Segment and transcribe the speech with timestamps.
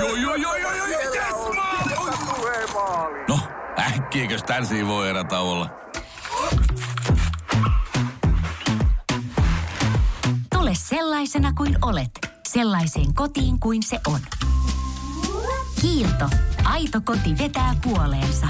[3.28, 3.38] No,
[3.78, 5.70] äkkiäkös tän voi erä olla?
[10.54, 12.10] Tule sellaisena kuin olet,
[12.48, 14.20] sellaiseen kotiin kuin se on.
[15.80, 16.28] Kiilto.
[16.64, 18.46] Aito koti vetää puoleensa.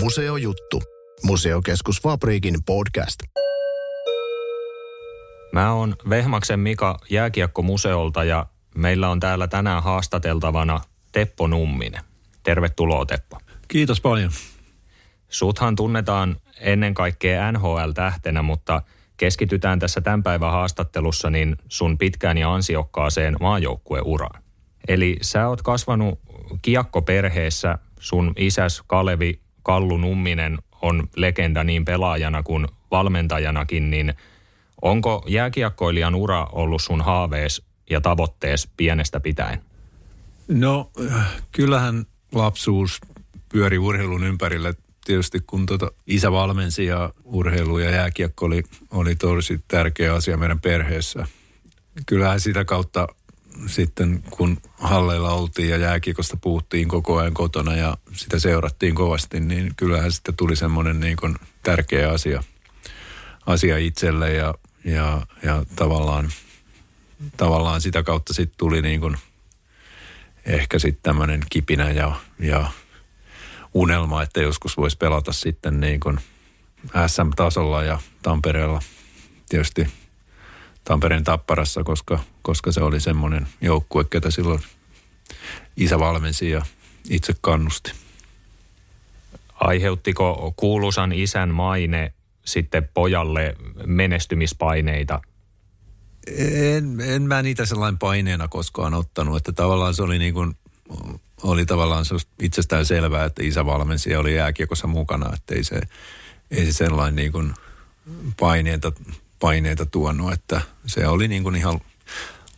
[0.00, 0.82] Museojuttu.
[1.22, 3.18] Museokeskus Fabriikin podcast.
[5.52, 10.80] Mä oon Vehmaksen Mika Jääkiekkomuseolta ja meillä on täällä tänään haastateltavana
[11.12, 12.02] Teppo Numminen.
[12.42, 13.38] Tervetuloa Teppo.
[13.68, 14.30] Kiitos paljon.
[15.28, 18.82] Suthan tunnetaan ennen kaikkea NHL-tähtenä, mutta
[19.16, 24.42] keskitytään tässä tämän päivän haastattelussa niin sun pitkään ja ansiokkaaseen maajoukkueuraan.
[24.88, 26.18] Eli sä oot kasvanut
[26.62, 34.14] kiekkoperheessä, sun isäs Kalevi Kallu Numminen on legenda niin pelaajana kuin valmentajanakin, niin
[34.82, 39.62] onko jääkiekkoilijan ura ollut sun haavees ja tavoittees pienestä pitäen?
[40.48, 40.90] No
[41.52, 43.00] kyllähän lapsuus
[43.48, 44.74] pyöri urheilun ympärillä.
[45.04, 50.60] Tietysti kun tota isä valmensi ja urheilu ja jääkiekko oli, oli tosi tärkeä asia meidän
[50.60, 51.26] perheessä.
[52.06, 53.08] Kyllähän sitä kautta
[53.66, 59.72] sitten kun halleilla oltiin ja jääkiekosta puhuttiin koko ajan kotona ja sitä seurattiin kovasti, niin
[59.76, 62.42] kyllähän sitten tuli semmoinen niin kuin tärkeä asia,
[63.46, 66.30] asia itselle ja, ja, ja tavallaan,
[67.36, 69.16] tavallaan sitä kautta sitten tuli niin kuin
[70.46, 72.70] ehkä sitten tämmöinen kipinä ja, ja
[73.74, 76.18] unelma, että joskus voisi pelata sitten niin kuin
[77.06, 78.80] SM-tasolla ja Tampereella
[79.48, 79.86] tietysti
[80.84, 84.60] Tampereen Tapparassa, koska, koska se oli semmoinen joukkue, ketä silloin
[85.76, 86.62] isä valmensi ja
[87.10, 87.92] itse kannusti.
[89.54, 92.12] Aiheuttiko kuuluisan isän maine
[92.44, 95.20] sitten pojalle menestymispaineita?
[96.36, 100.56] En, en mä niitä sellainen paineena koskaan ottanut, että tavallaan se oli niin kuin,
[101.42, 105.80] oli tavallaan se itsestään selvää, että isä valmensi ja oli jääkiekossa mukana, että ei se,
[106.50, 107.54] ei se sellainen niin kuin
[108.40, 108.92] paineita,
[109.40, 111.80] paineita tuonut, että se oli niin kuin ihan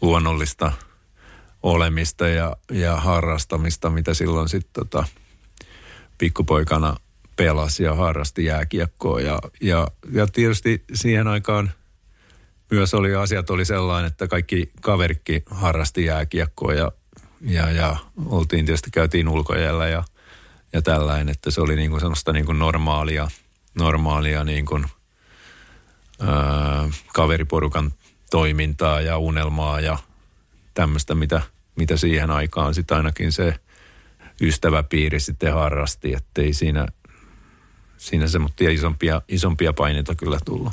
[0.01, 0.73] luonnollista
[1.63, 5.05] olemista ja, ja harrastamista, mitä silloin sitten tota,
[6.19, 6.97] pikkupoikana
[7.37, 9.21] pelasi ja harrasti jääkiekkoa.
[9.21, 11.73] Ja, ja, ja tietysti siihen aikaan
[12.71, 16.93] myös oli asiat oli sellainen, että kaikki kaverikki harrasti jääkiekkoa ja,
[17.41, 17.97] ja, ja
[18.27, 20.05] oltiin tietysti käytiin ulkojällä ja,
[20.73, 23.29] ja tällainen, että se oli niin kuin sellaista niin kuin normaalia,
[23.75, 24.87] normaalia niin kuin,
[26.21, 27.93] ää, kaveriporukan
[28.31, 29.99] toimintaa ja unelmaa ja
[30.75, 31.43] tämmöistä, mitä,
[31.77, 33.55] mitä siihen aikaan sitten ainakin se
[34.41, 36.87] ystäväpiiri sitten harrasti, että ei siinä,
[38.05, 40.73] siinä semmoisia isompia, isompia paineita kyllä tullut.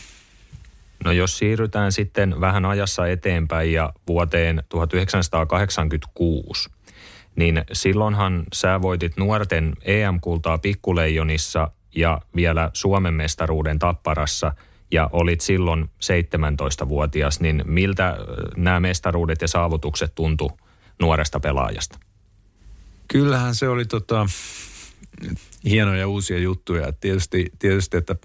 [1.06, 6.70] No jos siirrytään sitten vähän ajassa eteenpäin ja vuoteen 1986,
[7.36, 14.54] niin silloinhan sä voitit nuorten EM-kultaa Pikkuleijonissa ja vielä Suomen mestaruuden Tapparassa
[14.92, 18.18] ja olit silloin 17-vuotias, niin miltä
[18.58, 20.60] nämä mestaruudet ja saavutukset tuntu
[21.00, 22.00] nuoresta pelaajasta?
[23.08, 24.26] Kyllähän se oli tota,
[25.66, 26.94] hienoja uusia juttuja.
[26.94, 28.16] Tietysti, tietysti että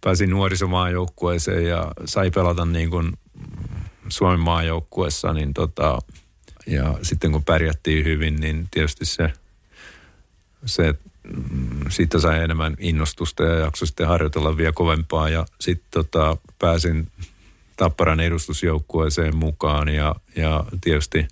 [0.00, 3.12] pääsin nuorisomaajoukkueeseen ja sai pelata niin kuin
[4.08, 5.98] Suomen maajoukkueessa, niin tota,
[6.66, 9.32] ja sitten kun pärjättiin hyvin, niin tietysti se,
[10.66, 10.94] se
[11.88, 17.06] siitä sai enemmän innostusta ja jaksoi sitten harjoitella vielä kovempaa ja sitten tota, pääsin
[17.76, 21.28] Tapparan edustusjoukkueeseen mukaan ja, ja tietysti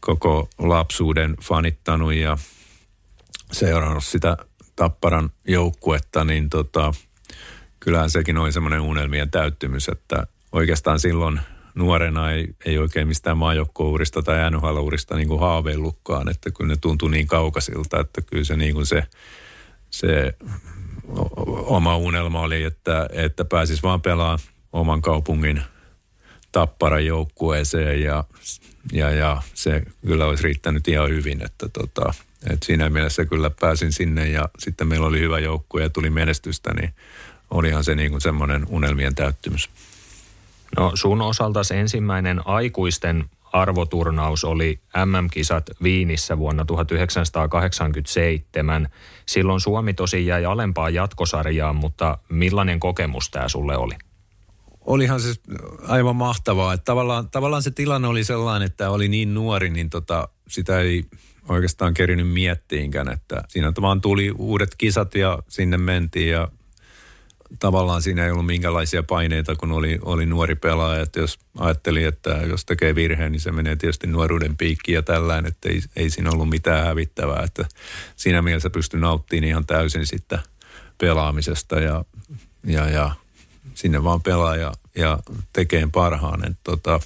[0.00, 2.38] koko lapsuuden fanittanut ja
[3.54, 4.36] seurannut sitä
[4.76, 6.94] Tapparan joukkuetta, niin tota,
[7.80, 11.40] kyllähän sekin oli semmoinen unelmien täyttymys, että oikeastaan silloin
[11.74, 17.10] nuorena ei, ei oikein mistään maajoukkourista tai NHL-urista niin kuin haaveillutkaan, että kyllä ne tuntui
[17.10, 19.04] niin kaukaisilta, että kyllä se niin kuin se,
[19.90, 20.34] se
[21.48, 24.38] oma unelma oli, että, että pääsis vaan pelaamaan
[24.72, 25.62] oman kaupungin
[26.52, 28.24] tapparan joukkueeseen ja,
[28.92, 32.14] ja, ja se kyllä olisi riittänyt ihan hyvin, että tota,
[32.50, 36.74] et siinä mielessä kyllä pääsin sinne ja sitten meillä oli hyvä joukkue ja tuli menestystä,
[36.74, 36.94] niin
[37.50, 39.70] olihan se niin kuin semmoinen unelmien täyttymys.
[40.76, 48.88] No sun osalta se ensimmäinen aikuisten arvoturnaus oli MM-kisat Viinissä vuonna 1987.
[49.26, 53.94] Silloin Suomi tosi jäi alempaa jatkosarjaan, mutta millainen kokemus tämä sulle oli?
[54.80, 55.34] Olihan se
[55.88, 56.72] aivan mahtavaa.
[56.72, 61.04] Että tavallaan, tavallaan se tilanne oli sellainen, että oli niin nuori, niin tota, sitä ei
[61.48, 63.08] oikeastaan kerinyt miettiinkään.
[63.08, 66.48] Että siinä vaan tuli uudet kisat ja sinne mentiin ja
[67.58, 71.02] tavallaan siinä ei ollut minkälaisia paineita, kun oli, oli nuori pelaaja.
[71.02, 75.46] Että jos ajatteli, että jos tekee virheen, niin se menee tietysti nuoruuden piikkiin ja tällään,
[75.46, 77.42] että ei, ei siinä ollut mitään hävittävää.
[77.42, 77.64] Että
[78.16, 80.38] siinä mielessä pystyi nauttimaan ihan täysin sitten
[80.98, 82.04] pelaamisesta ja,
[82.64, 83.10] ja, ja
[83.74, 85.18] sinne vaan pelaa ja, ja
[85.52, 86.46] tekee parhaan.
[86.46, 87.00] Et tota,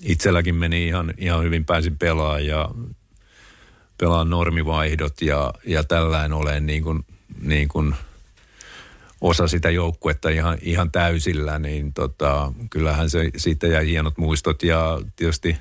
[0.00, 2.70] itselläkin meni ihan, ihan hyvin, pääsin pelaamaan ja
[3.98, 7.04] pelaan normivaihdot ja, ja tällään olen niin kuin,
[7.40, 7.94] niin kuin
[9.20, 15.00] osa sitä joukkuetta ihan, ihan täysillä, niin tota, kyllähän se siitä jäi hienot muistot ja
[15.16, 15.56] tietysti,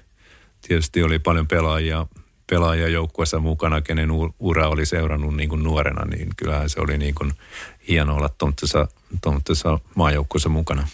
[0.67, 2.07] tietysti oli paljon pelaajia,
[2.49, 4.09] pelaajia joukkueessa mukana, kenen
[4.39, 7.33] ura oli seurannut niin kuin nuorena, niin kyllähän se oli niin kuin
[7.87, 8.29] hieno olla
[9.21, 10.87] tuollaisessa maajoukkueessa mukana.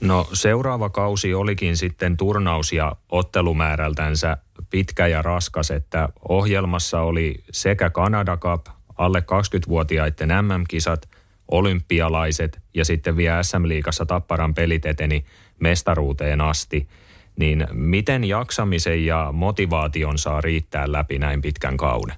[0.00, 4.36] No seuraava kausi olikin sitten turnaus- ja ottelumäärältänsä
[4.72, 8.66] pitkä ja raskas, että ohjelmassa oli sekä Canada Cup,
[8.96, 11.08] alle 20-vuotiaiden MM-kisat,
[11.48, 15.24] olympialaiset ja sitten vielä SM-liigassa Tapparan pelit eteni
[15.60, 16.88] mestaruuteen asti.
[17.36, 22.16] Niin miten jaksamisen ja motivaation saa riittää läpi näin pitkän kauden?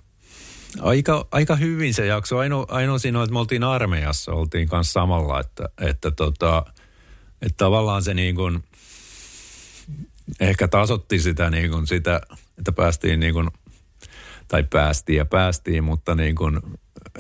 [0.81, 2.39] Aika, aika hyvin se jakso.
[2.39, 6.65] Ainoa, ainoa siinä on, että me oltiin armeijassa, oltiin kanssa samalla, että, että, tota,
[7.43, 8.65] että tavallaan se niin kuin,
[10.41, 12.21] ehkä tasotti sitä, niin kuin sitä
[12.59, 13.49] että päästiin niin kuin,
[14.49, 16.61] tai päästiin ja päästiin, mutta niin kuin,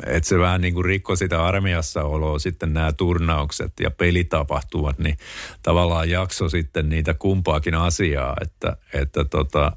[0.06, 5.16] että se vähän niin kuin rikkoi sitä armiassa oloa sitten nämä turnaukset ja pelitapahtumat, niin
[5.62, 9.72] tavallaan jakso sitten niitä kumpaakin asiaa, että, että tota,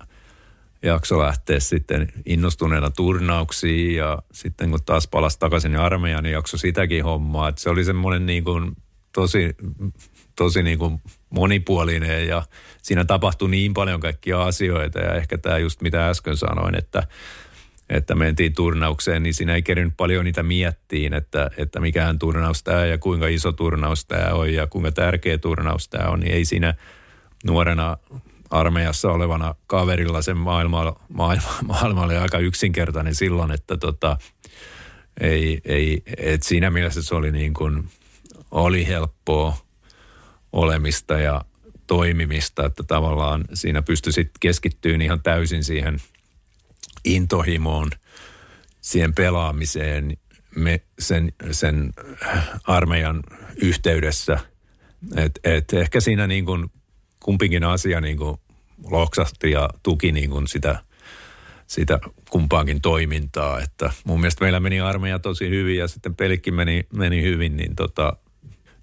[0.84, 7.04] jakso lähteä sitten innostuneena turnauksiin ja sitten kun taas palasi takaisin armeijaan, niin jakso sitäkin
[7.04, 7.50] hommaa.
[7.50, 8.72] Että se oli semmoinen niin kuin
[9.12, 9.56] tosi,
[10.38, 12.44] tosi niin kuin monipuolinen ja
[12.82, 17.04] siinä tapahtui niin paljon kaikkia asioita ja ehkä tämä just mitä äsken sanoin, että,
[17.90, 22.86] että mentiin turnaukseen, niin siinä ei kerännyt paljon niitä miettiin, että, että mikähän turnaus tämä
[22.86, 26.74] ja kuinka iso turnaus tämä on ja kuinka tärkeä turnaus tämä on, niin ei siinä
[27.46, 27.98] nuorena
[28.50, 34.18] armeijassa olevana kaverilla sen maailma, maailma, maailma oli aika yksinkertainen silloin, että tota,
[35.22, 37.90] ei, ei, et siinä mielessä se oli niin kuin,
[38.52, 39.67] oli helppoa
[40.54, 41.42] olemista ja
[41.88, 45.98] toimimista, että tavallaan siinä pystyi sitten keskittymään ihan täysin siihen
[47.06, 47.90] intohimoon,
[48.82, 50.18] siihen pelaamiseen
[50.56, 51.94] me sen, sen
[52.64, 53.24] armeijan
[53.62, 54.40] yhteydessä.
[55.16, 56.72] Et, et ehkä siinä niin kuin
[57.24, 58.38] kumpikin asia niin kuin
[58.92, 60.80] loksahti ja tuki niin kuin sitä,
[61.68, 62.00] sitä
[62.30, 63.60] kumpaankin toimintaa.
[63.60, 67.76] Että mun mielestä meillä meni armeija tosi hyvin ja sitten pelikin meni, meni hyvin, niin
[67.76, 68.18] tota,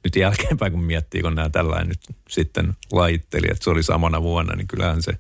[0.04, 4.56] nyt jälkeenpäin kun miettii, kun nämä tällainen nyt sitten laitteli, että se oli samana vuonna,
[4.56, 5.12] niin kyllähän se,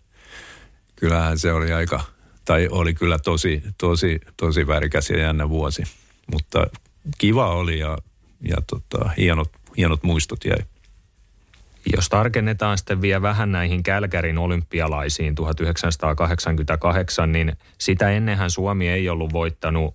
[0.96, 2.00] kyllähän se oli aika,
[2.44, 5.82] tai oli kyllä tosi, tosi, tosi värikäs ja jännä vuosi.
[6.32, 6.66] Mutta
[7.18, 7.98] kiva oli ja,
[8.48, 10.58] ja tota, hienot, hienot muistot jäi.
[11.96, 19.32] Jos tarkennetaan sitten vielä vähän näihin Kälkärin olympialaisiin 1988, niin sitä ennenhän Suomi ei ollut
[19.32, 19.94] voittanut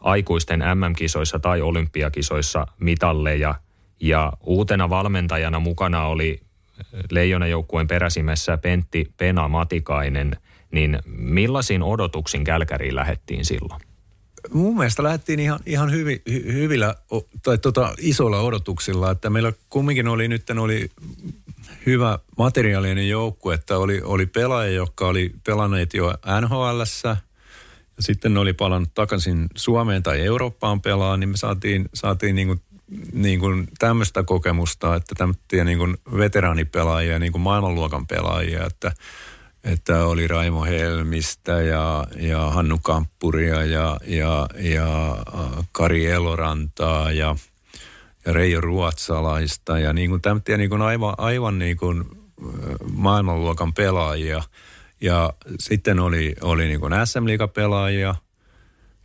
[0.00, 3.54] aikuisten MM-kisoissa tai olympiakisoissa mitalleja–
[4.00, 6.40] ja uutena valmentajana mukana oli
[7.10, 10.36] leijonajoukkueen peräsimessä Pentti Pena Matikainen,
[10.70, 13.80] niin millaisiin odotuksin Kälkäriin lähettiin silloin?
[14.52, 16.94] Mun mielestä lähdettiin ihan, ihan hyvi, hy, hyvillä
[17.42, 20.90] tai tota, isoilla odotuksilla, että meillä kumminkin oli nyt oli
[21.86, 26.82] hyvä materiaalinen joukkue, että oli, oli pelaajia, jotka oli pelanneet jo nhl
[27.96, 32.46] ja sitten ne oli palannut takaisin Suomeen tai Eurooppaan pelaa, niin me saatiin, saatiin niin
[32.46, 32.60] kuin
[33.12, 38.92] niin kuin tämmöistä kokemusta, että tämmöisiä niin kuin veteraanipelaajia, niin kuin maailmanluokan pelaajia, että,
[39.64, 45.16] että oli Raimo Helmistä ja, ja Hannu Kamppuria ja, ja, ja
[45.72, 47.36] Kari Elorantaa ja,
[48.26, 52.04] ja Reijo Ruotsalaista ja niin kuin tämmöisiä niin kuin aivan, aivan niin kuin
[52.92, 54.42] maailmanluokan pelaajia.
[55.00, 58.14] Ja sitten oli, oli niin kuin SM-liigapelaajia–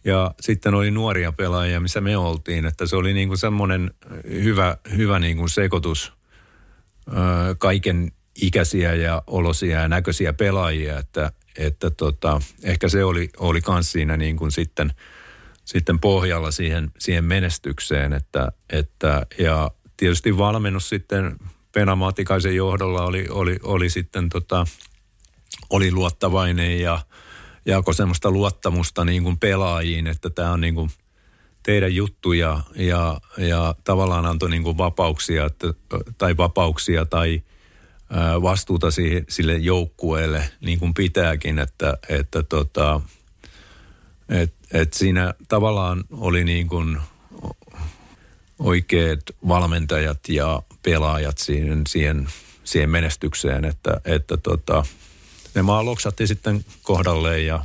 [0.05, 3.91] ja sitten oli nuoria pelaajia, missä me oltiin, että se oli niin kuin semmoinen
[4.29, 6.13] hyvä, hyvä niin kuin sekoitus
[7.57, 13.91] kaiken ikäisiä ja olosia ja näköisiä pelaajia, että, että tota, ehkä se oli, oli kans
[13.91, 14.93] siinä niin kuin sitten,
[15.65, 21.36] sitten pohjalla siihen, siihen menestykseen, että, että, ja tietysti valmennus sitten
[21.72, 24.65] Pena Matikaisen johdolla oli, oli, oli sitten tota,
[25.69, 27.00] oli luottavainen ja,
[27.65, 30.91] jako semmoista luottamusta niin kuin pelaajiin, että tämä on niin kuin
[31.63, 35.74] teidän juttu ja, ja, ja tavallaan antoi niin kuin vapauksia että,
[36.17, 37.41] tai vapauksia tai
[38.41, 43.01] vastuuta siihen, sille joukkueelle niin kuin pitääkin, että, että tota,
[44.29, 46.98] et, et siinä tavallaan oli niin kuin
[48.60, 52.27] oikeat valmentajat ja pelaajat siihen, siihen,
[52.63, 54.86] siihen menestykseen, että, että tota,
[55.55, 57.63] ne maa loksatti sitten kohdalleen ja,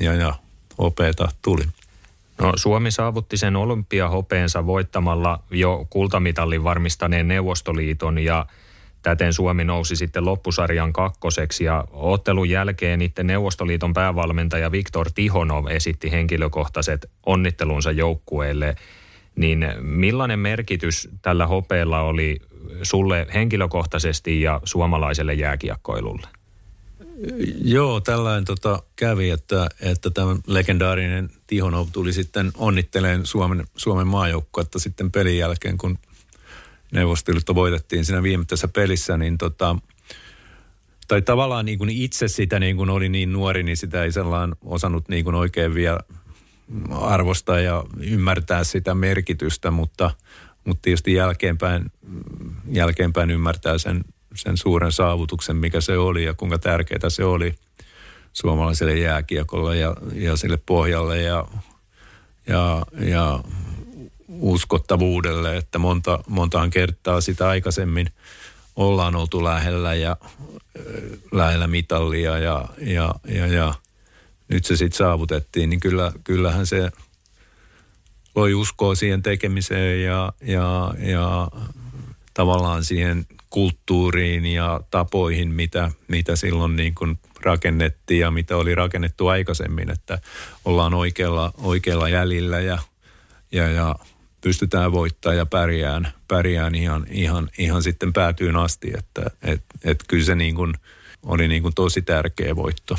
[0.00, 0.34] ja, ja
[0.78, 1.64] opeeta tuli.
[2.40, 8.46] No, Suomi saavutti sen olympiahopeensa voittamalla jo kultamitalin varmistaneen Neuvostoliiton ja
[9.02, 16.10] täten Suomi nousi sitten loppusarjan kakkoseksi ja ottelun jälkeen itse Neuvostoliiton päävalmentaja Viktor Tihonov esitti
[16.10, 18.76] henkilökohtaiset onnittelunsa joukkueelle.
[19.36, 22.40] Niin millainen merkitys tällä hopeella oli
[22.82, 26.35] sulle henkilökohtaisesti ja suomalaiselle jääkiekkoilulle?
[27.64, 34.78] Joo, tällainen tota, kävi, että, että tämä legendaarinen Tihonov tuli sitten onnitteleen Suomen, Suomen maajoukkuetta
[34.78, 35.98] sitten pelin jälkeen, kun
[36.92, 39.76] Neuvostoliitto voitettiin siinä viimeisessä pelissä, niin tota,
[41.08, 44.56] tai tavallaan niin kuin itse sitä niin kuin oli niin nuori, niin sitä ei sellainen
[44.64, 46.00] osannut niin kuin oikein vielä
[46.90, 50.10] arvostaa ja ymmärtää sitä merkitystä, mutta,
[50.64, 51.92] mutta tietysti jälkeenpäin,
[52.70, 54.04] jälkeenpäin ymmärtää sen,
[54.36, 57.54] sen suuren saavutuksen, mikä se oli ja kuinka tärkeää se oli
[58.32, 61.46] suomalaiselle jääkiekolle ja, ja sille pohjalle ja,
[62.46, 63.40] ja, ja
[64.28, 68.06] uskottavuudelle, että monta, montaan kertaa sitä aikaisemmin
[68.76, 70.16] ollaan oltu lähellä ja
[71.32, 73.74] lähellä mitallia ja, ja, ja, ja
[74.48, 76.90] nyt se sitten saavutettiin, niin kyllä, kyllähän se
[78.34, 81.48] loi uskoa siihen tekemiseen ja, ja, ja
[82.34, 89.26] tavallaan siihen kulttuuriin ja tapoihin, mitä, mitä silloin niin kuin rakennettiin ja mitä oli rakennettu
[89.28, 90.18] aikaisemmin, että
[90.64, 92.78] ollaan oikealla, oikealla jäljellä ja,
[93.52, 93.94] ja, ja
[94.40, 100.24] pystytään voittaa ja pärjään, pärjään ihan, ihan, ihan sitten päätyyn asti, että et, et kyllä
[100.24, 100.74] se niin kuin
[101.22, 102.96] oli niin kuin tosi tärkeä voitto.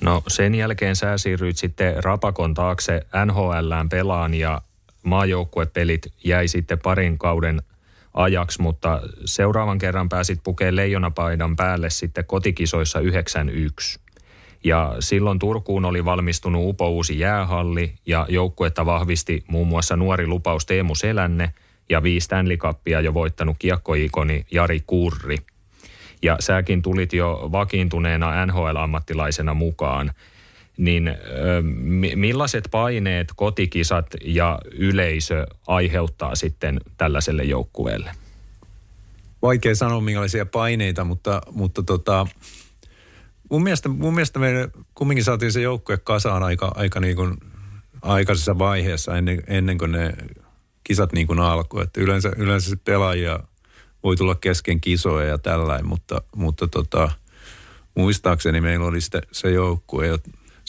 [0.00, 4.62] No sen jälkeen sä siirryit sitten Rapakon taakse NHLään pelaan ja
[5.02, 7.62] maajoukkuepelit jäi sitten parin kauden
[8.14, 14.00] ajaksi, mutta seuraavan kerran pääsit pukeen leijonapaidan päälle sitten kotikisoissa 91.
[14.64, 20.66] Ja silloin Turkuun oli valmistunut upo uusi jäähalli ja joukkuetta vahvisti muun muassa nuori lupaus
[20.66, 21.52] Teemu Selänne
[21.88, 25.36] ja viisi Stanley Cupia jo voittanut kiekkoikoni Jari Kurri.
[26.22, 30.12] Ja säkin tulit jo vakiintuneena NHL-ammattilaisena mukaan.
[30.80, 31.10] Niin
[32.14, 38.10] millaiset paineet kotikisat ja yleisö aiheuttaa sitten tällaiselle joukkueelle?
[39.42, 42.26] Vaikea sanoa minkälaisia paineita, mutta, mutta tota,
[43.50, 47.36] mun mielestä, mun mielestä me kumminkin saatiin se joukkue kasaan aika, aika niin kuin
[48.02, 50.12] aikaisessa vaiheessa ennen, ennen kuin ne
[50.84, 51.82] kisat niin kuin alkoi.
[51.82, 53.40] Että yleensä, yleensä pelaajia
[54.02, 57.10] voi tulla kesken kisoja ja tällainen, mutta, mutta tota,
[57.94, 60.18] muistaakseni meillä oli se, se joukkue jo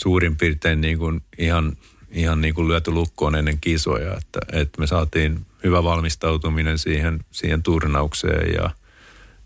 [0.02, 1.78] suurin piirtein niin kuin ihan,
[2.10, 7.64] ihan niin kuin lyöty lukkoon ennen kisoja, että, että me saatiin hyvä valmistautuminen siihen, siihen
[7.64, 8.70] turnaukseen ja,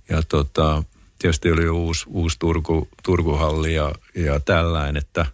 [0.10, 0.84] ja tota,
[1.20, 5.26] tietysti oli uusi, uusi Turku, Turkuhalli ja, ja tällainen, että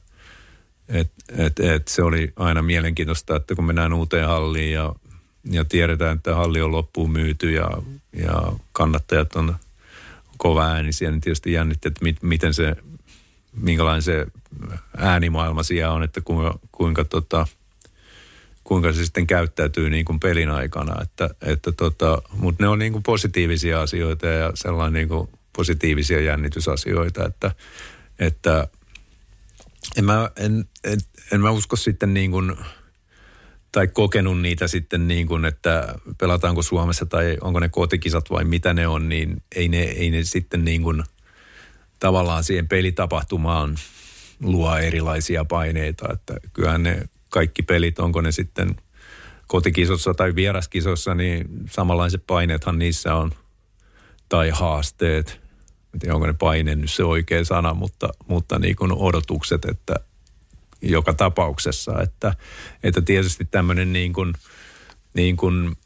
[0.90, 4.94] et, et, et se oli aina mielenkiintoista, että kun mennään uuteen halliin ja,
[5.52, 7.70] ja tiedetään, että halli on loppuun myyty ja,
[8.14, 9.56] ja kannattajat on
[10.38, 12.76] kova äänisiä, niin tietysti jännitti, että mit, miten se,
[13.54, 14.26] minkälainen se
[14.98, 17.48] äänimaailma siellä on, että kuinka, kuinka, tota,
[18.64, 21.02] kuinka se sitten käyttäytyy niin kuin pelin aikana.
[21.02, 26.22] Että, että tota, Mutta ne on niin kuin positiivisia asioita ja sellainen niin kuin positiivisia
[26.22, 27.52] jännitysasioita, että,
[28.20, 28.68] että
[29.98, 31.00] en, mä, en, en,
[31.32, 32.56] en mä usko sitten niin kuin,
[33.72, 38.74] tai kokenut niitä sitten niin kuin, että pelataanko Suomessa tai onko ne kotikisat vai mitä
[38.74, 41.04] ne on, niin ei ne, ei ne sitten niin kuin
[42.02, 43.76] tavallaan siihen pelitapahtumaan
[44.40, 48.76] luo erilaisia paineita, että kyllähän ne kaikki pelit, onko ne sitten
[49.48, 53.32] kotikisossa tai vieraskisossa, niin samanlaiset paineethan niissä on.
[54.30, 55.42] Tai haasteet.
[55.94, 59.96] En tiedä onko ne paine nyt se oikea sana, mutta, mutta niin kuin odotukset, että
[60.82, 62.36] joka tapauksessa, että,
[62.84, 64.34] että tietysti tämmöinen niin kuin,
[65.14, 65.78] niin kuin,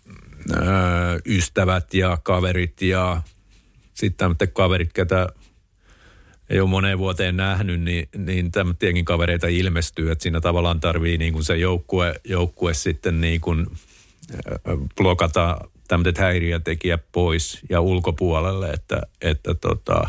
[1.25, 3.22] ystävät ja kaverit ja
[3.93, 5.29] sitten kaverit, ketä
[6.50, 11.34] ei ole moneen vuoteen nähnyt, niin, niin tämmöisiäkin kavereita ilmestyy, että siinä tavallaan tarvii niin
[11.34, 13.68] kuin se joukkue, joukkue sitten niin kuin
[14.98, 20.08] blokata tämmöiset häiriötekijät pois ja ulkopuolelle, että, että, tota,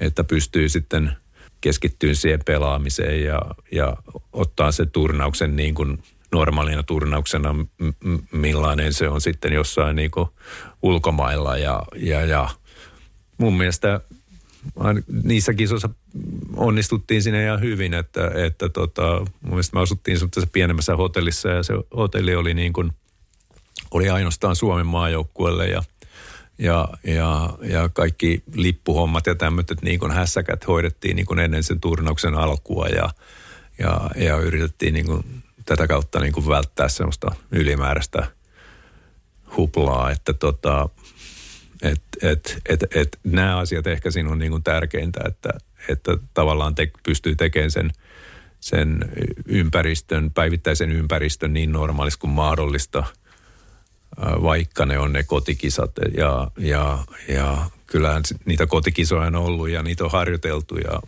[0.00, 1.12] että pystyy sitten
[1.60, 3.40] keskittyä siihen pelaamiseen ja,
[3.72, 3.96] ja
[4.32, 7.54] ottaa se turnauksen niin kuin normaalina turnauksena,
[8.32, 10.28] millainen se on sitten jossain niin kuin
[10.82, 12.48] ulkomailla ja, ja, ja
[13.38, 14.00] mun mielestä
[15.22, 15.88] niissä kisoissa
[16.56, 21.62] onnistuttiin sinne ihan hyvin, että, että tota, mun mielestä me asuttiin semmoisessa pienemmässä hotellissa ja
[21.62, 22.92] se hotelli oli niin kuin–
[23.90, 25.82] oli ainoastaan Suomen maajoukkueelle ja,
[26.58, 31.80] ja, ja, ja kaikki lippuhommat ja tämmöiset niin kuin hässäkät hoidettiin niin kuin ennen sen
[31.80, 33.10] turnauksen alkua ja,
[33.78, 38.26] ja, ja yritettiin niin kuin tätä kautta niin kuin välttää semmoista ylimääräistä
[39.56, 40.88] huplaa, että tota,
[41.82, 45.50] et, et, et, et, nämä asiat ehkä siinä on niin kuin tärkeintä, että,
[45.88, 47.92] että tavallaan te, pystyy tekemään sen,
[48.60, 49.04] sen
[49.46, 53.04] ympäristön, päivittäisen ympäristön niin normaalista kuin mahdollista,
[54.20, 55.90] vaikka ne on ne kotikisat.
[56.16, 61.00] Ja, ja, ja kyllähän niitä kotikisoja on ollut ja niitä on harjoiteltu ja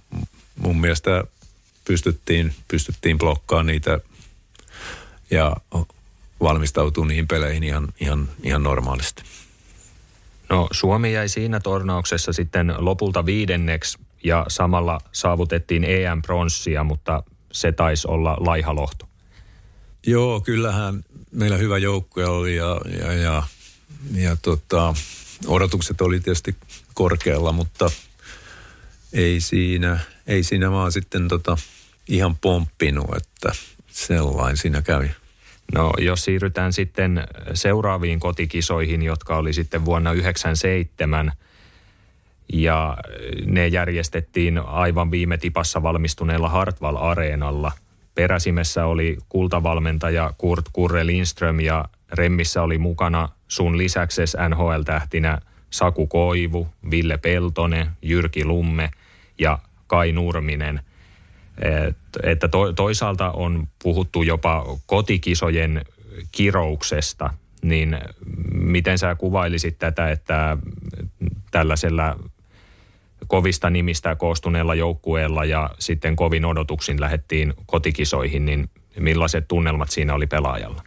[0.57, 1.25] mun mielestä
[1.85, 4.01] pystyttiin, pystyttiin blokkaamaan niitä
[5.31, 5.57] ja
[6.41, 9.23] valmistautuu niihin peleihin ihan, ihan, ihan normaalisti.
[10.51, 18.09] No Suomi jäi siinä tornauksessa sitten lopulta viidenneksi ja samalla saavutettiin EM-pronssia, mutta se taisi
[18.09, 19.09] olla laihalohto.
[20.07, 23.43] Joo, kyllähän meillä hyvä joukkue oli ja, ja, ja,
[24.15, 24.95] ja tota,
[25.47, 26.57] odotukset oli tietysti
[26.95, 27.91] korkealla, mutta
[29.13, 31.57] ei siinä, ei siinä vaan sitten tota,
[32.09, 33.53] ihan pomppinut, että
[33.91, 35.11] sellainen siinä kävi.
[35.75, 41.33] No jos siirrytään sitten seuraaviin kotikisoihin, jotka oli sitten vuonna 1997
[42.53, 42.97] ja
[43.47, 47.73] ne järjestettiin aivan viime tipassa valmistuneella Hartwall-areenalla.
[48.15, 55.39] Peräsimessä oli kultavalmentaja Kurt Kurre Lindström ja Remmissä oli mukana sun lisäksi NHL-tähtinä
[55.71, 58.91] Saku Koivu, Ville Peltonen, Jyrki Lumme
[59.39, 60.81] ja Kai Nurminen–
[62.23, 65.85] että to, toisaalta on puhuttu jopa kotikisojen
[66.33, 67.31] kirouksesta,
[67.63, 67.99] niin
[68.53, 70.57] miten sä kuvailisit tätä, että
[71.51, 72.17] tällaisella
[73.27, 80.27] kovista nimistä koostuneella joukkueella ja sitten kovin odotuksin lähettiin kotikisoihin, niin millaiset tunnelmat siinä oli
[80.27, 80.83] pelaajalla?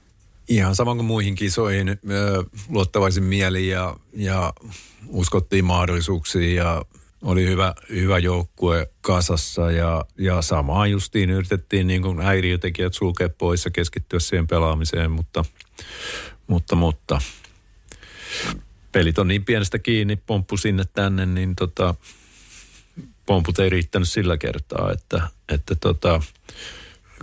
[0.48, 2.00] Ihan saman kuin muihin kisoihin,
[2.70, 4.54] luottavaisin mieli ja, ja
[5.08, 6.86] uskottiin mahdollisuuksiin ja
[7.22, 13.66] oli hyvä, hyvä joukkue kasassa ja, ja samaa justiin yritettiin niin kuin häiriötekijät sulkea pois
[13.66, 15.46] ja keskittyä siihen pelaamiseen, mutta,
[16.48, 17.22] mutta, mutta.
[18.92, 21.96] Pelit on niin pienestä kiinni, pomppu sinne tänne, niin tota,
[23.26, 26.22] pomput ei riittänyt sillä kertaa, että, että tota,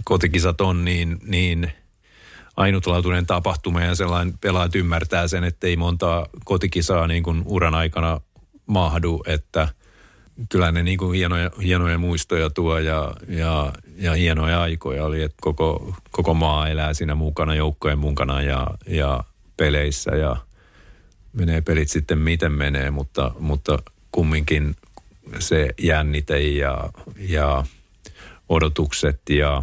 [0.04, 1.72] kotikisat on niin, niin
[2.56, 8.20] ainutlaatuinen tapahtuma ja sellainen pelaajat ymmärtää sen, että ei montaa kotikisaa niin kuin uran aikana
[8.66, 9.68] mahdu, että–
[10.48, 15.36] kyllä ne niin kuin hienoja, hienoja muistoja tuo ja, ja, ja hienoja aikoja oli, että
[15.40, 19.24] koko, koko maa elää siinä mukana, joukkojen mukana ja, ja
[19.56, 20.36] peleissä ja
[21.32, 23.78] menee pelit sitten miten menee, mutta, mutta
[24.12, 24.76] kumminkin
[25.38, 27.64] se jännite ja, ja
[28.48, 29.62] odotukset ja,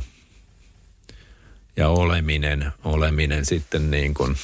[1.77, 4.35] ja oleminen, oleminen sitten niin kuin,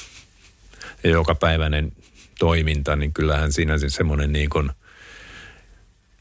[1.03, 1.91] ja jokapäiväinen
[2.39, 4.71] toiminta, niin kyllähän siinä semmoinen niin kuin–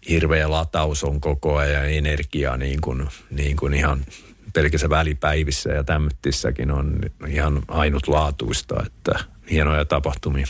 [0.08, 4.04] hirveä lataus on koko ajan energiaa niin kuin, niin kuin ihan
[4.52, 10.46] pelkässä välipäivissä ja tämmöissäkin on ihan ainutlaatuista, että hienoja tapahtumia.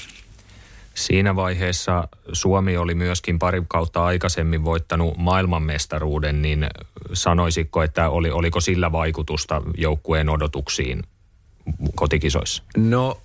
[0.95, 6.67] Siinä vaiheessa Suomi oli myöskin pari kautta aikaisemmin voittanut maailmanmestaruuden, niin
[7.13, 11.03] sanoisitko, että oli, oliko sillä vaikutusta joukkueen odotuksiin
[11.95, 12.63] kotikisoissa?
[12.77, 13.21] No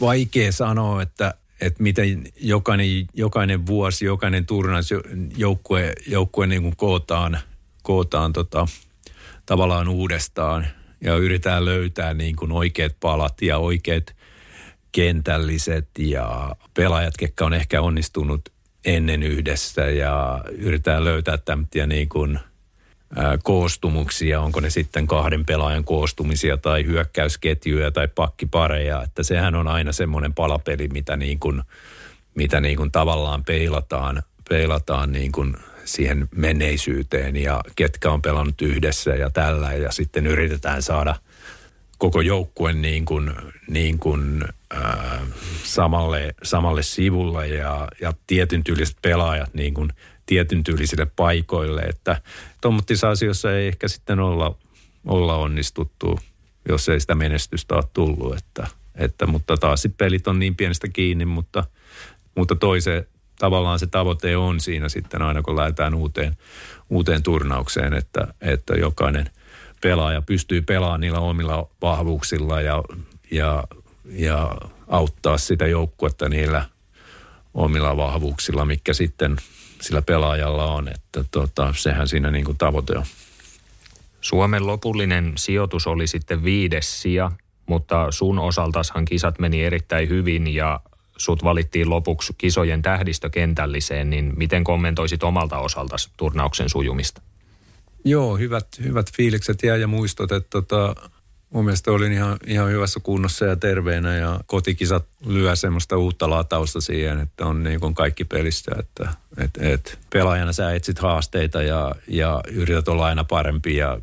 [0.00, 1.34] vaikea sanoa, että
[1.66, 4.90] että miten jokainen, jokainen vuosi, jokainen turnaus,
[5.36, 7.38] joukkue, joukkue niin kuin kootaan,
[7.82, 8.66] kootaan tota,
[9.46, 10.66] tavallaan uudestaan
[11.00, 14.16] ja yritetään löytää niin kuin oikeat palat ja oikeat
[14.92, 18.48] kentälliset ja pelaajat, ketkä on ehkä onnistunut
[18.84, 22.38] ennen yhdessä ja yritetään löytää tämmöisiä niin kuin–
[23.42, 29.92] koostumuksia, onko ne sitten kahden pelaajan koostumisia tai hyökkäysketjuja tai pakkipareja, että sehän on aina
[29.92, 31.62] semmoinen palapeli, mitä niin kuin,
[32.34, 39.10] mitä niin kuin tavallaan peilataan, peilataan niin kuin siihen menneisyyteen ja ketkä on pelannut yhdessä
[39.10, 39.72] ja tällä.
[39.72, 41.14] Ja sitten yritetään saada
[41.98, 43.32] koko joukkue niin kuin,
[43.68, 45.20] niin kuin, äh,
[45.64, 47.48] samalle, samalle sivulle.
[47.48, 49.92] Ja, ja tietyn tyyliset pelaajat niin kuin
[50.26, 52.20] tietyn tyylisille paikoille, että
[52.60, 54.58] tuommoisissa asioissa ei ehkä sitten olla,
[55.06, 56.20] olla onnistuttu,
[56.68, 61.24] jos ei sitä menestystä ole tullut, että, että mutta taas pelit on niin pienestä kiinni,
[61.24, 61.64] mutta,
[62.34, 63.08] mutta toise,
[63.38, 66.36] tavallaan se tavoite on siinä sitten aina, kun lähdetään uuteen,
[66.90, 69.30] uuteen turnaukseen, että, että jokainen
[69.80, 72.82] pelaaja pystyy pelaamaan niillä omilla vahvuuksilla ja,
[73.30, 73.64] ja,
[74.06, 74.56] ja
[74.88, 76.64] auttaa sitä joukkuetta niillä
[77.54, 79.36] omilla vahvuuksilla, mikä sitten–
[79.84, 83.04] sillä pelaajalla on, että tota, sehän siinä niin kuin tavoite on.
[84.20, 87.30] Suomen lopullinen sijoitus oli sitten viides sija
[87.66, 90.80] mutta sun osaltashan kisat meni erittäin hyvin ja
[91.16, 97.22] sut valittiin lopuksi kisojen tähdistökentälliseen, niin miten kommentoisit omalta osalta turnauksen sujumista?
[98.04, 100.94] Joo, hyvät, hyvät fiilikset jää ja muistot, että tota,
[101.54, 106.80] mun mielestä olin ihan, ihan hyvässä kunnossa ja terveenä ja kotikisat lyö semmoista uutta latausta
[106.80, 111.94] siihen, että on niin kuin kaikki pelissä, että et, et, pelaajana sä etsit haasteita ja,
[112.08, 113.98] ja yrität olla aina parempi ja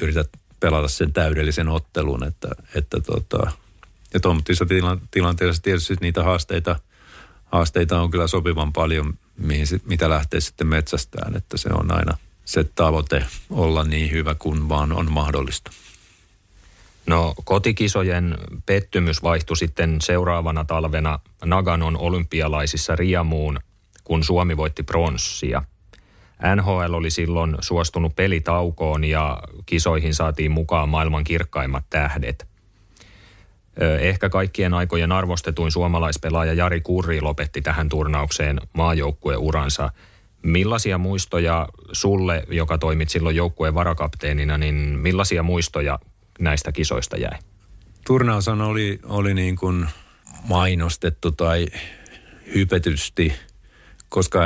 [0.00, 0.28] yrität
[0.60, 3.50] pelata sen täydellisen ottelun, että, että tota,
[4.14, 6.80] ja tuommoisessa tila, tilanteessa tietysti niitä haasteita,
[7.44, 12.64] haasteita on kyllä sopivan paljon, mihin, mitä lähtee sitten metsästään, että se on aina se
[12.64, 15.70] tavoite olla niin hyvä kuin vaan on mahdollista.
[17.08, 23.58] No kotikisojen pettymys vaihtui sitten seuraavana talvena Naganon olympialaisissa Riamuun,
[24.04, 25.62] kun Suomi voitti pronssia.
[26.56, 32.46] NHL oli silloin suostunut pelitaukoon ja kisoihin saatiin mukaan maailman kirkkaimmat tähdet.
[34.00, 39.90] Ehkä kaikkien aikojen arvostetuin suomalaispelaaja Jari Kurri lopetti tähän turnaukseen maajoukkueuransa.
[40.42, 45.98] Millaisia muistoja sulle, joka toimit silloin joukkueen varakapteenina, niin millaisia muistoja
[46.38, 47.38] näistä kisoista jäi?
[48.06, 49.88] Turnaushan oli, oli niin kuin
[50.48, 51.66] mainostettu tai
[52.54, 53.32] hypetysti,
[54.08, 54.40] koska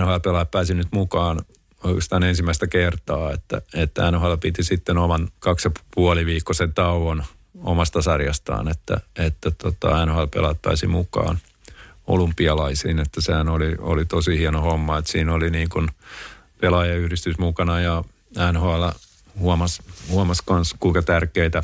[0.00, 1.40] NHL-pelaajat pääsi nyt mukaan
[1.84, 7.24] oikeastaan ensimmäistä kertaa, että, että NHL piti sitten oman kaksi ja puoli viikkoisen tauon
[7.62, 11.38] omasta sarjastaan, että, että tota, NHL-pelaat pääsi mukaan
[12.06, 15.88] olympialaisiin, että sehän oli, oli tosi hieno homma, että siinä oli niin kuin
[16.60, 18.04] pelaajayhdistys mukana ja
[18.52, 18.84] NHL
[19.38, 21.62] huomasi huomas myös, kuinka tärkeitä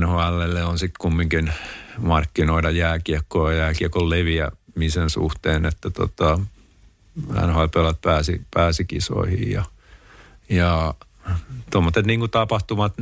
[0.00, 1.52] NHLlle on sitten kumminkin
[1.98, 6.40] markkinoida jääkiekkoa ja jääkiekon leviämisen suhteen, että tota,
[7.26, 9.64] NHL-pelat pääsi, pääsi kisoihin ja,
[10.48, 10.94] ja
[11.70, 12.94] tuommoiset niin tapahtumat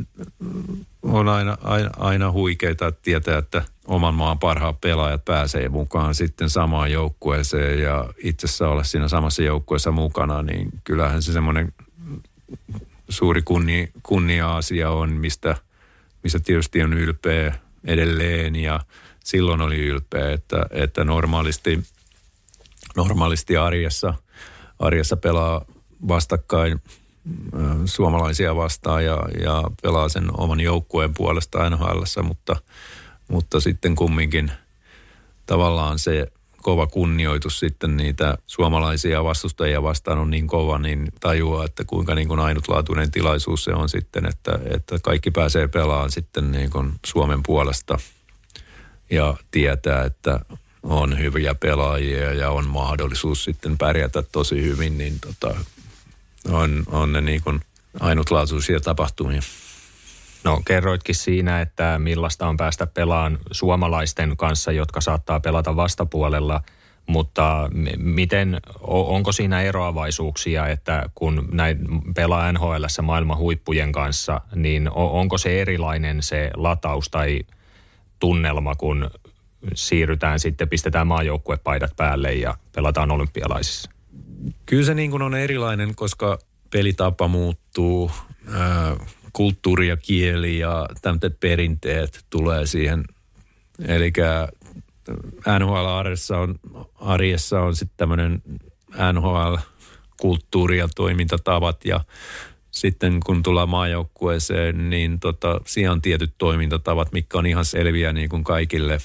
[1.03, 6.49] on aina, aina, aina huikeita, että tietää, että oman maan parhaat pelaajat pääsee mukaan sitten
[6.49, 11.73] samaan joukkueeseen ja itse olla siinä samassa joukkueessa mukana, niin kyllähän se semmoinen
[13.09, 15.55] suuri kunni, kunnia-asia on, mistä,
[16.23, 17.55] mistä tietysti on ylpeä
[17.85, 18.79] edelleen ja
[19.23, 21.83] silloin oli ylpeä, että, että normaalisti,
[22.95, 24.13] normaalisti arjessa,
[24.79, 25.65] arjessa pelaa
[26.07, 26.81] vastakkain
[27.85, 32.55] suomalaisia vastaan ja, ja pelaa sen oman joukkueen puolesta nhl mutta,
[33.27, 34.51] mutta sitten kumminkin
[35.45, 36.31] tavallaan se
[36.65, 42.27] kova kunnioitus sitten niitä suomalaisia vastustajia vastaan on niin kova, niin tajuaa, että kuinka niin
[42.27, 47.43] kuin ainutlaatuinen tilaisuus se on sitten, että, että kaikki pääsee pelaamaan sitten niin kuin Suomen
[47.43, 47.97] puolesta
[49.09, 50.39] ja tietää, että
[50.83, 55.55] on hyviä pelaajia ja on mahdollisuus sitten pärjätä tosi hyvin, niin tota,
[56.49, 57.61] on, on ne niin kuin
[57.99, 59.41] ainutlaatuisia tapahtumia.
[60.45, 66.61] No kerroitkin siinä, että millaista on päästä pelaan suomalaisten kanssa, jotka saattaa pelata vastapuolella,
[67.07, 71.77] mutta miten, onko siinä eroavaisuuksia, että kun näin
[72.15, 77.39] pelaa NHL maailman huippujen kanssa, niin onko se erilainen se lataus tai
[78.19, 79.11] tunnelma, kun
[79.73, 83.91] siirrytään sitten, pistetään maajoukkuepaidat päälle ja pelataan olympialaisissa?
[84.65, 88.11] Kyllä se niin kuin on erilainen, koska pelitapa muuttuu,
[89.35, 93.03] kulttuuri ja kieli ja tämmöiset perinteet tulee siihen.
[93.87, 94.13] Eli
[95.59, 96.55] NHL-arjessa on,
[96.95, 98.41] arjessa on sitten tämmöinen
[99.13, 101.99] NHL-kulttuuri ja toimintatavat ja
[102.71, 108.29] sitten kun tullaan maajoukkueeseen, niin tota, siellä on tietyt toimintatavat, mitkä on ihan selviä niin
[108.29, 108.97] kuin kaikille,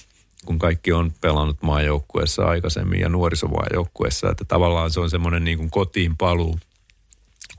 [0.44, 4.30] kun kaikki on pelannut maajoukkueessa aikaisemmin ja nuorisomaajoukkueessa.
[4.30, 6.58] Että tavallaan se on semmoinen niin kuin kotiin paluu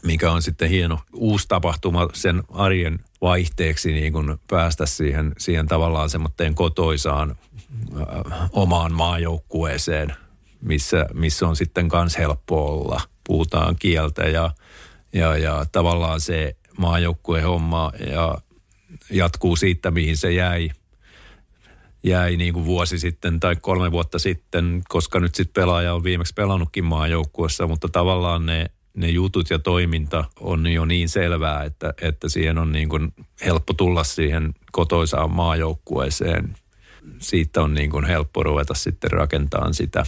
[0.06, 6.10] mikä on sitten hieno uusi tapahtuma sen arjen vaihteeksi niin kuin päästä siihen, siihen tavallaan
[6.10, 7.36] semmoitteen kotoisaan
[8.00, 10.16] äh, omaan maajoukkueeseen,
[10.62, 13.02] missä, missä on sitten kans helppo olla.
[13.28, 14.52] Puhutaan kieltä ja,
[15.14, 18.38] ja, ja tavallaan se maajoukkuehomma ja
[19.12, 20.70] jatkuu siitä, mihin se jäi
[22.04, 26.34] jäi niin kuin vuosi sitten tai kolme vuotta sitten, koska nyt sitten pelaaja on viimeksi
[26.34, 32.30] pelannutkin maajoukkuessa, mutta tavallaan ne ne jutut ja toiminta on jo niin selvää, että, että
[32.30, 33.14] siihen on niin kuin
[33.46, 36.56] helppo tulla siihen kotoisaan maajoukkueeseen.
[37.20, 40.06] Siitä on niin kuin helppo ruveta sitten rakentamaan sitä,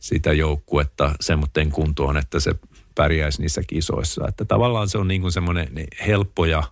[0.00, 2.54] sitä joukkuetta semmoinen kuntoon, että se
[2.94, 4.24] pärjäisi niissä kisoissa.
[4.28, 5.68] Että tavallaan se on niin kuin semmoinen
[6.06, 6.62] helppo ja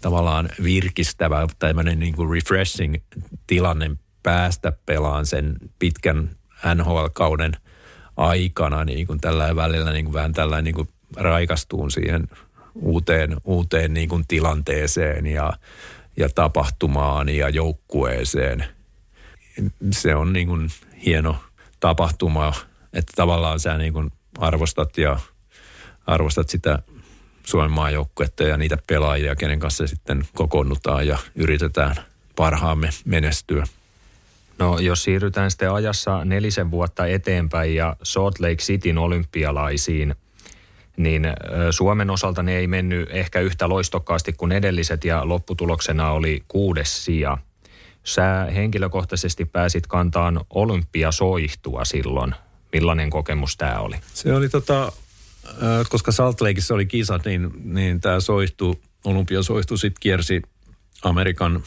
[0.00, 2.94] tavallaan virkistävä, tämmöinen niin kuin refreshing
[3.46, 3.90] tilanne
[4.22, 6.36] päästä pelaan sen pitkän
[6.74, 7.56] NHL-kauden–
[8.16, 12.28] aikana niin kuin tällä välillä niin kuin vähän tällainen niin kuin raikastuun siihen
[12.74, 15.52] uuteen, uuteen niin kuin tilanteeseen ja,
[16.16, 18.64] ja tapahtumaan ja joukkueeseen.
[19.90, 20.70] Se on niin kuin
[21.06, 21.36] hieno
[21.80, 22.52] tapahtuma,
[22.92, 25.18] että tavallaan sä niin kuin arvostat ja
[26.06, 26.78] arvostat sitä
[27.44, 31.96] Suomen maajoukkuetta ja niitä pelaajia, kenen kanssa sitten kokoonnutaan ja yritetään
[32.36, 33.66] parhaamme menestyä.
[34.58, 40.14] No jos siirrytään sitten ajassa nelisen vuotta eteenpäin ja Salt Lake Cityn olympialaisiin,
[40.96, 41.26] niin
[41.70, 47.38] Suomen osalta ne ei mennyt ehkä yhtä loistokkaasti kuin edelliset ja lopputuloksena oli kuudes sija.
[48.04, 52.34] Sä henkilökohtaisesti pääsit kantaan olympiasoihtua silloin.
[52.72, 53.96] Millainen kokemus tämä oli?
[54.14, 54.92] Se oli tota,
[55.88, 60.42] koska Salt Lakeissa oli kisat, niin, niin tämä soihtu, olympiasoihtu sitten kiersi
[61.02, 61.62] Amerikan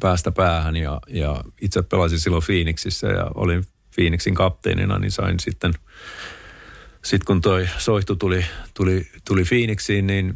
[0.00, 5.72] päästä päähän ja, ja itse pelasin silloin Phoenixissä ja olin Phoenixin kapteenina, niin sain sitten,
[7.02, 10.34] sitten kun toi soihtu tuli, tuli, tuli Phoenixiin, niin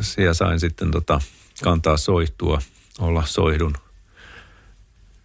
[0.00, 1.20] siellä sain sitten tota,
[1.62, 2.58] kantaa soihtua,
[2.98, 3.74] olla soihdun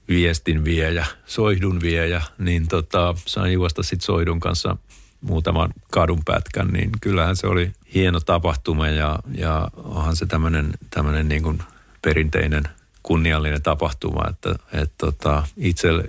[0.08, 4.78] viestin viejä, soihdun viejä, niin tota, sain juosta sitten soihdun kanssa
[5.22, 11.64] muutaman kadunpätkän, niin kyllähän se oli hieno tapahtuma ja, ja onhan se tämmöinen niin
[12.02, 12.64] perinteinen
[13.04, 16.04] kunniallinen tapahtuma, että et tota, itselle,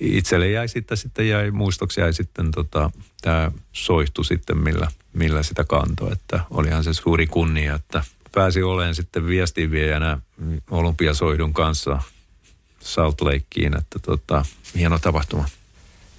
[0.00, 2.90] itselle jäi sitten, sitten jäi muistoksi jäi sitten tota,
[3.22, 8.94] tämä soihtu sitten, millä, millä sitä kantoi, että olihan se suuri kunnia, että pääsi olemaan
[8.94, 10.18] sitten viestinviejänä
[10.70, 12.02] olympiasoihdun kanssa
[12.80, 15.44] Salt Lakeen, että tota, hieno tapahtuma.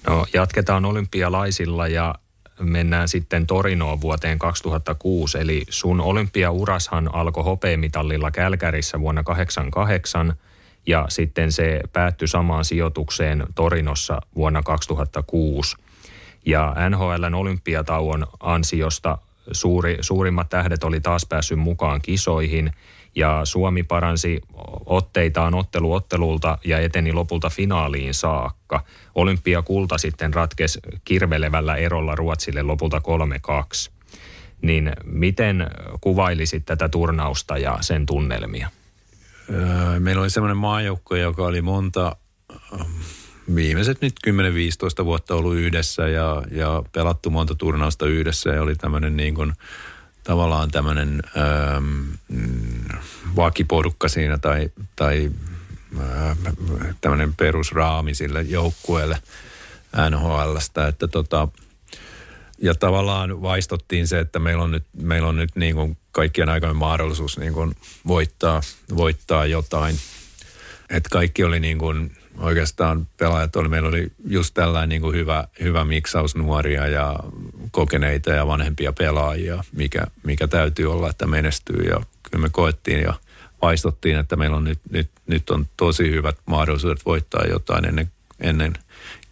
[0.06, 2.14] No jatketaan olympialaisilla ja
[2.60, 5.38] mennään sitten Torinoon vuoteen 2006.
[5.38, 10.34] Eli sun olympiaurashan alkoi hopeamitallilla Kälkärissä vuonna 88
[10.86, 15.76] ja sitten se päättyi samaan sijoitukseen Torinossa vuonna 2006.
[16.46, 19.18] Ja NHLn olympiatauon ansiosta
[19.52, 22.70] suuri, suurimmat tähdet oli taas päässyt mukaan kisoihin–
[23.16, 24.40] ja Suomi paransi
[24.86, 28.84] otteitaan ottelu ottelulta ja eteni lopulta finaaliin saakka.
[29.14, 33.02] Olympiakulta sitten ratkesi kirvelevällä erolla Ruotsille lopulta
[33.88, 33.90] 3-2.
[34.62, 38.68] Niin miten kuvailisit tätä turnausta ja sen tunnelmia?
[39.50, 42.16] Öö, meillä oli semmoinen maajoukko, joka oli monta,
[43.54, 44.14] viimeiset nyt
[45.02, 49.52] 10-15 vuotta ollut yhdessä ja, ja pelattu monta turnausta yhdessä ja oli tämmöinen niin kuin–
[50.24, 52.02] tavallaan tämmöinen ähm,
[53.36, 55.30] vakiporukka siinä tai, tai
[56.00, 56.38] äh,
[57.00, 59.18] tämmöinen perusraami sille joukkueelle
[60.10, 61.48] NHLstä, että tota,
[62.58, 66.76] ja tavallaan vaistottiin se, että meillä on nyt, meillä on nyt niin kuin kaikkien aikojen
[66.76, 68.60] mahdollisuus niin kuin voittaa,
[68.96, 69.96] voittaa jotain.
[70.90, 75.48] Että kaikki oli niin kuin oikeastaan pelaajat oli, meillä oli just tällainen niin kuin hyvä,
[75.60, 77.16] hyvä miksaus nuoria ja
[77.70, 81.82] kokeneita ja vanhempia pelaajia, mikä, mikä täytyy olla, että menestyy.
[81.82, 83.14] Ja kyllä me koettiin ja
[83.62, 88.72] vaistottiin, että meillä on nyt, nyt, nyt on tosi hyvät mahdollisuudet voittaa jotain ennen, ennen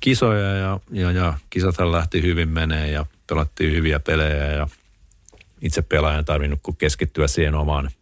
[0.00, 4.68] kisoja ja, ja, ja kisathan lähti hyvin menee ja pelattiin hyviä pelejä ja
[5.62, 7.90] itse pelaajan tarvinnut keskittyä siihen omaan–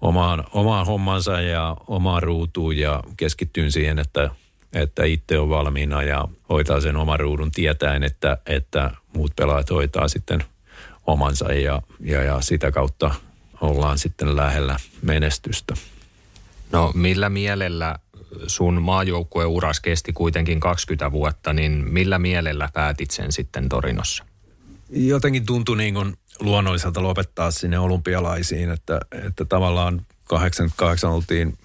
[0.00, 4.30] omaan, omaan hommansa ja omaan ruutuun ja keskittyyn siihen, että,
[4.72, 10.08] että itse on valmiina ja hoitaa sen oman ruudun tietäen, että, että muut pelaajat hoitaa
[10.08, 10.44] sitten
[11.06, 13.14] omansa ja, ja, ja sitä kautta
[13.60, 15.74] ollaan sitten lähellä menestystä.
[16.72, 17.98] No millä mielellä
[18.46, 24.24] sun maajoukkueuras kesti kuitenkin 20 vuotta, niin millä mielellä päätit sen sitten Torinossa?
[24.90, 31.58] Jotenkin tuntui niin kuin luonnolliselta lopettaa sinne olympialaisiin, että, että tavallaan 88 oltiin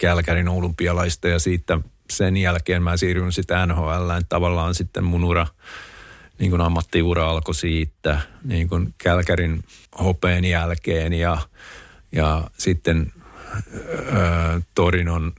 [0.00, 1.78] Kälkärin olympialaista ja siitä
[2.10, 5.46] sen jälkeen mä siirryin sitten NHL, tavallaan sitten mun ura,
[6.38, 9.64] niin kuin ammattiura alkoi siitä, niin kuin Kälkärin
[9.98, 11.38] hopeen jälkeen ja,
[12.12, 13.12] ja sitten
[13.74, 15.32] ö, Torinon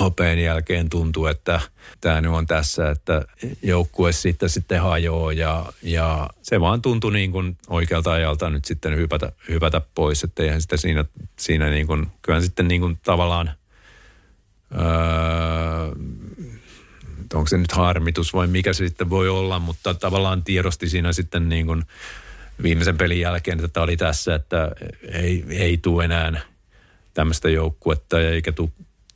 [0.00, 1.60] hopeen jälkeen tuntuu, että
[2.00, 3.24] tämä nyt on tässä, että
[3.62, 8.96] joukkue sitten, sitten hajoaa ja, ja se vaan tuntui niin kuin oikealta ajalta nyt sitten
[8.96, 11.04] hypätä, hypätä pois, että eihän sitä siinä,
[11.38, 13.50] siinä niin kuin, kyllä sitten niin kuin tavallaan,
[14.74, 14.82] öö,
[17.34, 21.48] onko se nyt harmitus vai mikä se sitten voi olla, mutta tavallaan tiedosti siinä sitten
[21.48, 21.82] niin kuin
[22.62, 24.70] viimeisen pelin jälkeen, että tämä oli tässä, että
[25.12, 26.40] ei, ei tule enää
[27.14, 28.52] tämmöistä joukkuetta eikä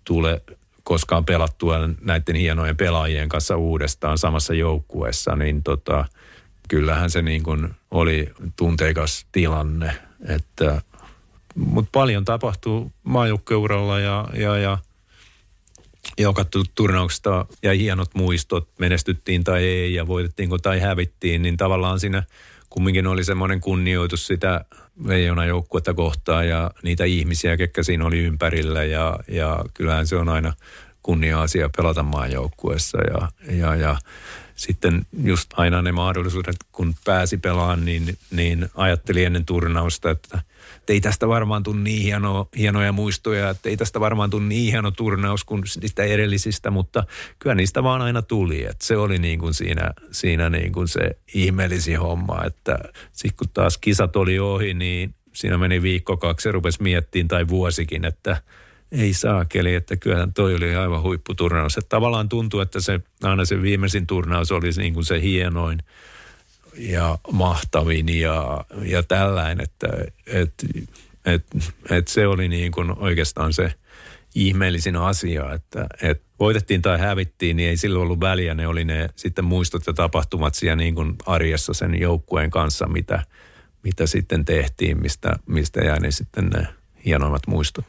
[0.04, 0.42] tule
[0.86, 6.04] koskaan pelattua näiden hienojen pelaajien kanssa uudestaan samassa joukkueessa, niin tota,
[6.68, 9.98] kyllähän se niin kuin oli tunteikas tilanne.
[10.28, 10.82] Että,
[11.54, 14.78] mutta paljon tapahtuu maajoukkueuralla ja, ja, ja
[16.18, 16.44] joka
[16.74, 22.22] turnauksesta ja hienot muistot, menestyttiin tai ei ja voitettiinko tai hävittiin, niin tavallaan siinä
[22.70, 24.64] kumminkin oli semmoinen kunnioitus sitä
[25.04, 28.84] leijona joukkuetta kohtaan ja niitä ihmisiä, ketkä siinä oli ympärillä.
[28.84, 30.52] Ja, ja kyllähän se on aina
[31.02, 33.96] kunnia-asia pelata maajoukkueessa ja, ja, ja
[34.56, 40.42] sitten just aina ne mahdollisuudet, kun pääsi pelaamaan, niin, niin ajatteli ennen turnausta, että
[40.92, 44.90] ei tästä varmaan tule niin hieno, hienoja muistoja, että ei tästä varmaan tule niin hieno
[44.90, 47.04] turnaus kuin niistä edellisistä, mutta
[47.38, 48.64] kyllä niistä vaan aina tuli.
[48.64, 51.00] Että se oli niin kuin siinä, siinä niin kuin se
[51.34, 52.78] ihmeellisi homma, että
[53.12, 57.48] sitten kun taas kisat oli ohi, niin siinä meni viikko kaksi ja rupesi miettimään tai
[57.48, 58.36] vuosikin, että–
[58.92, 61.78] ei saakeli, että kyllähän toi oli aivan huipputurnaus.
[61.78, 65.78] Että tavallaan tuntuu, että se, aina se viimeisin turnaus oli niin kuin se hienoin
[66.78, 69.88] ja mahtavin ja, ja tällainen, että
[70.26, 70.52] et,
[71.24, 71.46] et,
[71.90, 73.72] et se oli niin kuin oikeastaan se
[74.34, 78.54] ihmeellisin asia, että et voitettiin tai hävittiin, niin ei silloin ollut väliä.
[78.54, 83.24] Ne oli ne sitten muistot ja tapahtumat siellä niin kuin arjessa sen joukkueen kanssa, mitä,
[83.82, 86.68] mitä sitten tehtiin, mistä, mistä jäi ne sitten ne
[87.04, 87.84] hienoimmat muistot.